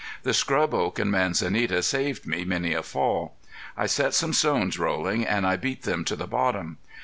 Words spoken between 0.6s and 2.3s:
oak and manzanita saved